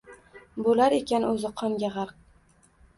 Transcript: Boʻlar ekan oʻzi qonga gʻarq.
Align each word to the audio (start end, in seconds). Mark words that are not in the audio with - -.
Boʻlar 0.67 0.97
ekan 0.99 1.29
oʻzi 1.29 1.55
qonga 1.63 1.95
gʻarq. 2.01 2.19